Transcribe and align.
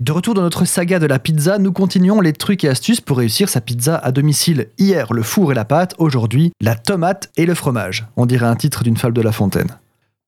De 0.00 0.12
retour 0.12 0.34
dans 0.34 0.42
notre 0.42 0.64
saga 0.64 1.00
de 1.00 1.06
la 1.06 1.18
pizza, 1.18 1.58
nous 1.58 1.72
continuons 1.72 2.20
les 2.20 2.32
trucs 2.32 2.62
et 2.62 2.68
astuces 2.68 3.00
pour 3.00 3.18
réussir 3.18 3.48
sa 3.48 3.60
pizza 3.60 3.96
à 3.96 4.12
domicile. 4.12 4.68
Hier, 4.78 5.12
le 5.12 5.24
four 5.24 5.50
et 5.50 5.56
la 5.56 5.64
pâte, 5.64 5.96
aujourd'hui, 5.98 6.52
la 6.60 6.76
tomate 6.76 7.32
et 7.36 7.46
le 7.46 7.54
fromage. 7.54 8.06
On 8.16 8.24
dirait 8.24 8.46
un 8.46 8.54
titre 8.54 8.84
d'une 8.84 8.96
fable 8.96 9.14
de 9.14 9.22
La 9.22 9.32
Fontaine. 9.32 9.76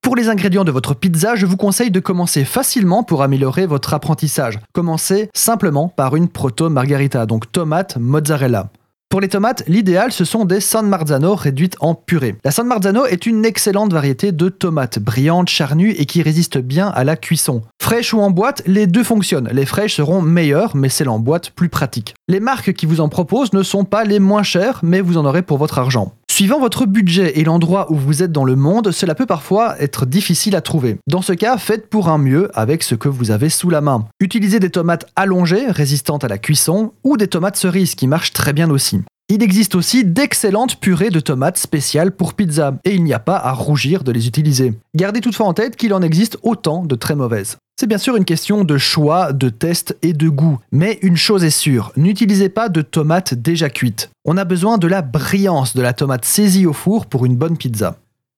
Pour 0.02 0.16
les 0.16 0.28
ingrédients 0.28 0.64
de 0.64 0.72
votre 0.72 0.94
pizza, 0.94 1.36
je 1.36 1.46
vous 1.46 1.56
conseille 1.56 1.92
de 1.92 2.00
commencer 2.00 2.44
facilement 2.44 3.04
pour 3.04 3.22
améliorer 3.22 3.66
votre 3.66 3.94
apprentissage. 3.94 4.58
Commencez 4.72 5.30
simplement 5.34 5.86
par 5.86 6.16
une 6.16 6.26
proto 6.26 6.68
margarita, 6.68 7.24
donc 7.24 7.52
tomate 7.52 7.96
mozzarella. 7.96 8.70
Pour 9.10 9.20
les 9.20 9.26
tomates, 9.26 9.64
l'idéal 9.66 10.12
ce 10.12 10.24
sont 10.24 10.44
des 10.44 10.60
San 10.60 10.88
Marzano 10.88 11.34
réduites 11.34 11.74
en 11.80 11.96
purée. 11.96 12.36
La 12.44 12.52
San 12.52 12.68
Marzano 12.68 13.06
est 13.06 13.26
une 13.26 13.44
excellente 13.44 13.92
variété 13.92 14.30
de 14.30 14.48
tomates, 14.48 15.00
brillantes, 15.00 15.48
charnues 15.48 15.90
et 15.90 16.06
qui 16.06 16.22
résistent 16.22 16.58
bien 16.58 16.86
à 16.86 17.02
la 17.02 17.16
cuisson. 17.16 17.62
Fraîches 17.82 18.14
ou 18.14 18.20
en 18.20 18.30
boîte, 18.30 18.62
les 18.66 18.86
deux 18.86 19.02
fonctionnent. 19.02 19.48
Les 19.52 19.66
fraîches 19.66 19.96
seront 19.96 20.22
meilleures, 20.22 20.76
mais 20.76 20.88
celles 20.88 21.08
en 21.08 21.18
boîte 21.18 21.50
plus 21.50 21.68
pratiques. 21.68 22.14
Les 22.28 22.38
marques 22.38 22.72
qui 22.72 22.86
vous 22.86 23.00
en 23.00 23.08
proposent 23.08 23.52
ne 23.52 23.64
sont 23.64 23.82
pas 23.82 24.04
les 24.04 24.20
moins 24.20 24.44
chères, 24.44 24.78
mais 24.84 25.00
vous 25.00 25.18
en 25.18 25.24
aurez 25.24 25.42
pour 25.42 25.58
votre 25.58 25.80
argent. 25.80 26.14
Suivant 26.40 26.58
votre 26.58 26.86
budget 26.86 27.38
et 27.38 27.44
l'endroit 27.44 27.92
où 27.92 27.96
vous 27.96 28.22
êtes 28.22 28.32
dans 28.32 28.46
le 28.46 28.56
monde, 28.56 28.92
cela 28.92 29.14
peut 29.14 29.26
parfois 29.26 29.78
être 29.78 30.06
difficile 30.06 30.56
à 30.56 30.62
trouver. 30.62 30.96
Dans 31.06 31.20
ce 31.20 31.34
cas, 31.34 31.58
faites 31.58 31.90
pour 31.90 32.08
un 32.08 32.16
mieux 32.16 32.50
avec 32.58 32.82
ce 32.82 32.94
que 32.94 33.10
vous 33.10 33.30
avez 33.30 33.50
sous 33.50 33.68
la 33.68 33.82
main. 33.82 34.06
Utilisez 34.20 34.58
des 34.58 34.70
tomates 34.70 35.04
allongées, 35.16 35.66
résistantes 35.70 36.24
à 36.24 36.28
la 36.28 36.38
cuisson, 36.38 36.94
ou 37.04 37.18
des 37.18 37.26
tomates 37.26 37.56
cerises 37.56 37.94
qui 37.94 38.06
marchent 38.06 38.32
très 38.32 38.54
bien 38.54 38.70
aussi. 38.70 39.02
Il 39.28 39.42
existe 39.42 39.74
aussi 39.74 40.02
d'excellentes 40.02 40.80
purées 40.80 41.10
de 41.10 41.20
tomates 41.20 41.58
spéciales 41.58 42.10
pour 42.10 42.32
pizza, 42.32 42.74
et 42.86 42.94
il 42.94 43.04
n'y 43.04 43.12
a 43.12 43.18
pas 43.18 43.36
à 43.36 43.52
rougir 43.52 44.02
de 44.02 44.10
les 44.10 44.26
utiliser. 44.26 44.72
Gardez 44.96 45.20
toutefois 45.20 45.46
en 45.46 45.52
tête 45.52 45.76
qu'il 45.76 45.92
en 45.92 46.00
existe 46.00 46.38
autant 46.42 46.86
de 46.86 46.94
très 46.94 47.16
mauvaises. 47.16 47.58
C'est 47.80 47.86
bien 47.86 47.96
sûr 47.96 48.14
une 48.16 48.26
question 48.26 48.62
de 48.62 48.76
choix, 48.76 49.32
de 49.32 49.48
test 49.48 49.96
et 50.02 50.12
de 50.12 50.28
goût, 50.28 50.58
mais 50.70 50.98
une 51.00 51.16
chose 51.16 51.44
est 51.44 51.48
sûre, 51.48 51.92
n'utilisez 51.96 52.50
pas 52.50 52.68
de 52.68 52.82
tomates 52.82 53.32
déjà 53.32 53.70
cuites. 53.70 54.10
On 54.26 54.36
a 54.36 54.44
besoin 54.44 54.76
de 54.76 54.86
la 54.86 55.00
brillance 55.00 55.74
de 55.74 55.80
la 55.80 55.94
tomate 55.94 56.26
saisie 56.26 56.66
au 56.66 56.74
four 56.74 57.06
pour 57.06 57.24
une 57.24 57.36
bonne 57.36 57.56
pizza. 57.56 57.96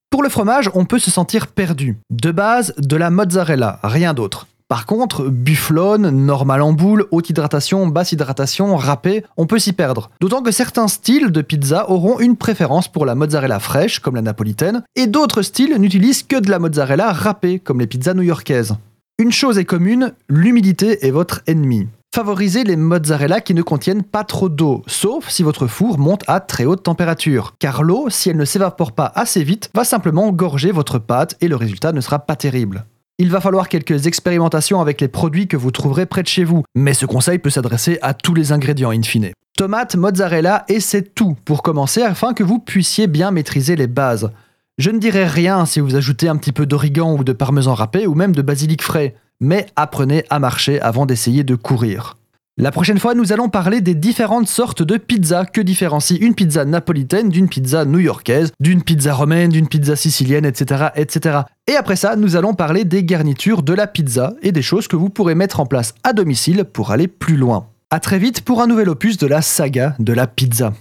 Pour 0.09 0.23
le 0.23 0.29
fromage, 0.29 0.69
on 0.75 0.85
peut 0.85 0.97
se 0.97 1.11
sentir 1.11 1.47
perdu. 1.47 1.97
De 2.09 2.31
base, 2.31 2.73
de 2.77 2.95
la 2.95 3.09
mozzarella, 3.09 3.81
rien 3.83 4.13
d'autre. 4.13 4.47
Par 4.69 4.85
contre, 4.85 5.27
bufflone, 5.27 6.09
normal 6.09 6.61
en 6.61 6.71
boule, 6.71 7.07
haute 7.11 7.29
hydratation, 7.29 7.85
basse 7.87 8.13
hydratation, 8.13 8.77
râpé, 8.77 9.25
on 9.35 9.45
peut 9.45 9.59
s'y 9.59 9.73
perdre. 9.73 10.09
D'autant 10.21 10.41
que 10.41 10.51
certains 10.51 10.87
styles 10.87 11.31
de 11.31 11.41
pizza 11.41 11.89
auront 11.89 12.21
une 12.21 12.37
préférence 12.37 12.87
pour 12.87 13.05
la 13.05 13.13
mozzarella 13.13 13.59
fraîche, 13.59 13.99
comme 13.99 14.15
la 14.15 14.21
napolitaine, 14.21 14.83
et 14.95 15.07
d'autres 15.07 15.41
styles 15.41 15.75
n'utilisent 15.79 16.23
que 16.23 16.39
de 16.39 16.49
la 16.49 16.59
mozzarella 16.59 17.11
râpée, 17.11 17.59
comme 17.59 17.81
les 17.81 17.87
pizzas 17.87 18.13
new-yorkaises. 18.13 18.77
Une 19.19 19.31
chose 19.31 19.59
est 19.59 19.65
commune, 19.65 20.13
l'humidité 20.27 21.05
est 21.05 21.11
votre 21.11 21.43
ennemi. 21.45 21.87
Favorisez 22.15 22.63
les 22.63 22.75
mozzarella 22.75 23.41
qui 23.41 23.53
ne 23.53 23.61
contiennent 23.61 24.01
pas 24.01 24.23
trop 24.23 24.49
d'eau, 24.49 24.81
sauf 24.87 25.29
si 25.29 25.43
votre 25.43 25.67
four 25.67 25.99
monte 25.99 26.23
à 26.25 26.39
très 26.39 26.65
haute 26.65 26.81
température. 26.81 27.53
Car 27.59 27.83
l'eau, 27.83 28.09
si 28.09 28.31
elle 28.31 28.37
ne 28.37 28.45
s'évapore 28.45 28.93
pas 28.93 29.11
assez 29.13 29.43
vite, 29.43 29.69
va 29.75 29.83
simplement 29.83 30.31
gorger 30.31 30.71
votre 30.71 30.97
pâte 30.97 31.37
et 31.41 31.47
le 31.47 31.55
résultat 31.55 31.91
ne 31.91 32.01
sera 32.01 32.17
pas 32.17 32.35
terrible. 32.35 32.87
Il 33.19 33.29
va 33.29 33.39
falloir 33.39 33.69
quelques 33.69 34.07
expérimentations 34.07 34.81
avec 34.81 34.99
les 34.99 35.07
produits 35.07 35.47
que 35.47 35.57
vous 35.57 35.69
trouverez 35.69 36.07
près 36.07 36.23
de 36.23 36.27
chez 36.27 36.43
vous, 36.43 36.63
mais 36.73 36.95
ce 36.95 37.05
conseil 37.05 37.37
peut 37.37 37.51
s'adresser 37.51 37.99
à 38.01 38.15
tous 38.15 38.33
les 38.33 38.51
ingrédients 38.51 38.89
in 38.89 39.03
fine. 39.03 39.29
Tomate, 39.55 39.95
mozzarella 39.95 40.65
et 40.69 40.79
c'est 40.79 41.13
tout 41.13 41.37
pour 41.45 41.61
commencer 41.61 42.01
afin 42.01 42.33
que 42.33 42.43
vous 42.43 42.57
puissiez 42.57 43.05
bien 43.05 43.29
maîtriser 43.29 43.75
les 43.75 43.85
bases. 43.85 44.31
Je 44.79 44.89
ne 44.89 44.97
dirai 44.97 45.27
rien 45.27 45.67
si 45.67 45.79
vous 45.79 45.95
ajoutez 45.95 46.27
un 46.27 46.35
petit 46.35 46.51
peu 46.51 46.65
d'origan 46.65 47.15
ou 47.15 47.23
de 47.23 47.31
parmesan 47.31 47.75
râpé 47.75 48.07
ou 48.07 48.15
même 48.15 48.33
de 48.33 48.41
basilic 48.41 48.81
frais, 48.81 49.13
mais 49.39 49.67
apprenez 49.75 50.23
à 50.31 50.39
marcher 50.39 50.81
avant 50.81 51.05
d'essayer 51.05 51.43
de 51.43 51.53
courir. 51.53 52.17
La 52.57 52.71
prochaine 52.71 52.97
fois, 52.97 53.13
nous 53.13 53.31
allons 53.31 53.49
parler 53.49 53.81
des 53.81 53.93
différentes 53.93 54.47
sortes 54.47 54.81
de 54.81 54.97
pizzas 54.97 55.45
que 55.45 55.61
différencie 55.61 56.19
une 56.19 56.33
pizza 56.33 56.65
napolitaine 56.65 57.29
d'une 57.29 57.49
pizza 57.49 57.85
new-yorkaise, 57.85 58.51
d'une 58.59 58.81
pizza 58.81 59.13
romaine, 59.13 59.51
d'une 59.51 59.67
pizza 59.67 59.95
sicilienne, 59.95 60.45
etc., 60.45 60.85
etc. 60.95 61.41
Et 61.67 61.75
après 61.75 61.95
ça, 61.95 62.15
nous 62.15 62.35
allons 62.35 62.55
parler 62.55 62.83
des 62.83 63.03
garnitures 63.03 63.61
de 63.61 63.73
la 63.73 63.85
pizza 63.85 64.33
et 64.41 64.51
des 64.51 64.63
choses 64.63 64.87
que 64.87 64.95
vous 64.95 65.09
pourrez 65.09 65.35
mettre 65.35 65.59
en 65.59 65.67
place 65.67 65.93
à 66.03 66.13
domicile 66.13 66.63
pour 66.63 66.89
aller 66.89 67.07
plus 67.07 67.37
loin. 67.37 67.67
A 67.91 67.99
très 67.99 68.17
vite 68.17 68.41
pour 68.41 68.59
un 68.59 68.67
nouvel 68.67 68.89
opus 68.89 69.17
de 69.17 69.27
la 69.27 69.43
saga 69.43 69.95
de 69.99 70.13
la 70.13 70.25
pizza. 70.25 70.73